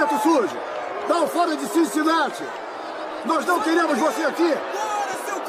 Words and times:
Dá 0.00 1.22
o 1.22 1.26
fora 1.26 1.54
de 1.54 1.66
Cincinnati! 1.66 2.42
Nós 3.26 3.44
não 3.44 3.60
queremos 3.60 3.98
você 3.98 4.22
aqui! 4.22 4.54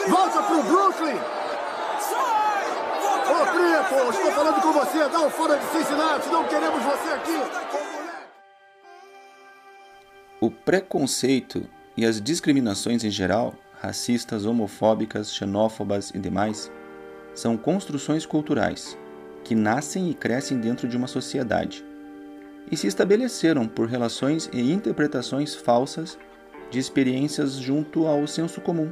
Volta 0.10 0.44
pro 0.44 0.64
Brooklyn! 0.64 1.16
Ô, 3.28 3.34
oh, 3.34 3.46
Preto, 3.46 4.10
estou 4.10 4.32
falando 4.34 4.62
com 4.62 4.74
você! 4.74 5.08
Dá 5.08 5.22
o 5.22 5.30
fora 5.30 5.58
de 5.58 5.66
Cincinnati! 5.68 6.28
Não 6.28 6.44
queremos 6.50 6.84
você 6.84 7.14
aqui! 7.14 7.40
O 10.42 10.52
preconceito 10.52 11.66
e 11.96 12.06
as 12.06 12.20
discriminações 12.22 13.06
em 13.06 13.10
geral, 13.10 13.54
racistas, 13.82 14.46
homofóbicas, 14.46 15.34
xenófobas 15.34 16.12
e 16.14 16.20
demais, 16.20 16.70
são 17.34 17.56
construções 17.56 18.26
culturais 18.26 18.98
que 19.46 19.56
nascem 19.56 20.10
e 20.10 20.14
crescem 20.14 20.60
dentro 20.60 20.90
de 20.90 20.98
uma 20.98 21.08
sociedade 21.08 21.90
e 22.70 22.78
se 22.78 22.88
estabeleceram 22.88 23.68
por 23.68 23.88
relações 23.88 24.50
e 24.52 24.72
interpretações 24.72 25.56
falsas 25.56 26.18
de 26.70 26.80
experiências 26.80 27.54
junto 27.54 28.08
ao 28.08 28.26
senso 28.28 28.62
comum. 28.62 28.92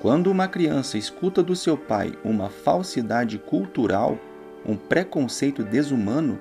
Quando 0.00 0.30
uma 0.30 0.46
criança 0.46 0.96
escuta 0.96 1.42
do 1.42 1.56
seu 1.56 1.76
pai 1.76 2.12
uma 2.24 2.48
falsidade 2.48 3.38
cultural, 3.38 4.18
um 4.64 4.76
preconceito 4.76 5.64
desumano, 5.64 6.38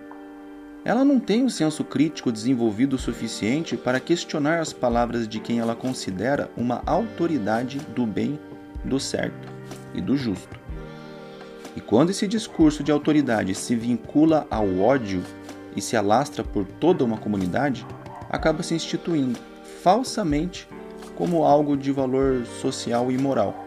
ela 0.85 1.03
não 1.03 1.20
tem 1.20 1.43
o 1.43 1.49
senso 1.49 1.83
crítico 1.83 2.31
desenvolvido 2.31 2.95
o 2.95 2.99
suficiente 2.99 3.75
para 3.75 3.99
questionar 3.99 4.59
as 4.59 4.71
palavras 4.71 5.27
de 5.27 5.39
quem 5.39 5.59
ela 5.59 5.75
considera 5.75 6.49
uma 6.55 6.81
autoridade 6.85 7.80
do 7.95 8.05
bem, 8.05 8.39
do 8.85 8.99
certo 8.99 9.52
e 9.94 9.99
do 9.99 10.16
justo. 10.16 10.58
E 11.75 11.81
quando 11.81 12.11
esse 12.11 12.27
discurso 12.27 12.83
de 12.83 12.91
autoridade 12.91 13.53
se 13.53 13.75
vincula 13.75 14.47
ao 14.49 14.80
ódio 14.80 15.23
e 15.78 15.81
se 15.81 15.95
alastra 15.95 16.44
por 16.44 16.66
toda 16.66 17.06
uma 17.06 17.17
comunidade, 17.17 17.88
acaba 18.30 18.61
se 18.61 18.75
instituindo 18.75 19.39
falsamente 19.81 20.67
como 21.16 21.45
algo 21.45 21.78
de 21.78 21.92
valor 21.94 22.45
social 22.59 23.09
e 23.09 23.17
moral. 23.17 23.66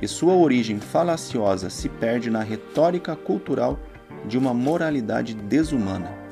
E 0.00 0.06
sua 0.06 0.34
origem 0.34 0.78
falaciosa 0.78 1.68
se 1.68 1.88
perde 1.88 2.30
na 2.30 2.44
retórica 2.44 3.16
cultural 3.16 3.76
de 4.26 4.38
uma 4.38 4.54
moralidade 4.54 5.34
desumana 5.34 6.28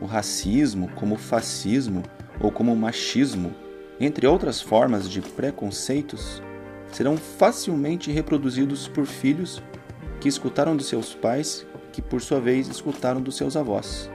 o 0.00 0.04
racismo, 0.04 0.90
como 0.94 1.14
o 1.14 1.18
fascismo 1.18 2.02
ou 2.40 2.50
como 2.50 2.72
o 2.72 2.76
machismo, 2.76 3.54
entre 3.98 4.26
outras 4.26 4.60
formas 4.60 5.08
de 5.08 5.20
preconceitos, 5.20 6.42
serão 6.92 7.16
facilmente 7.16 8.10
reproduzidos 8.10 8.86
por 8.86 9.06
filhos 9.06 9.62
que 10.20 10.28
escutaram 10.28 10.76
dos 10.76 10.86
seus 10.86 11.14
pais, 11.14 11.66
que 11.92 12.02
por 12.02 12.20
sua 12.20 12.40
vez 12.40 12.68
escutaram 12.68 13.20
dos 13.20 13.36
seus 13.36 13.56
avós. 13.56 14.10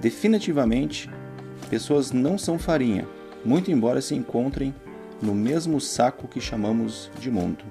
Definitivamente, 0.00 1.10
pessoas 1.68 2.10
não 2.10 2.38
são 2.38 2.58
farinha, 2.58 3.06
muito 3.44 3.70
embora 3.70 4.00
se 4.00 4.14
encontrem 4.14 4.74
no 5.20 5.34
mesmo 5.34 5.80
saco 5.80 6.26
que 6.26 6.40
chamamos 6.40 7.10
de 7.20 7.30
mundo. 7.30 7.64